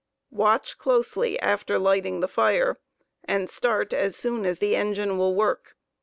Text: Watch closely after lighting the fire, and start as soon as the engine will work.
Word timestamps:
Watch 0.31 0.79
closely 0.79 1.39
after 1.41 1.77
lighting 1.77 2.21
the 2.21 2.27
fire, 2.27 2.79
and 3.25 3.47
start 3.47 3.93
as 3.93 4.15
soon 4.15 4.47
as 4.47 4.57
the 4.57 4.75
engine 4.75 5.19
will 5.19 5.35
work. 5.35 5.77